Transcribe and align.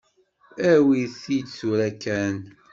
Awi-t-id 0.71 1.47
tura 1.57 1.89
kan. 2.03 2.35